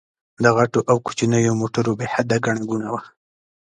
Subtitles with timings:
[0.43, 3.01] د غټو او کوچنيو موټرو بې حده ګڼه ګوڼه وه.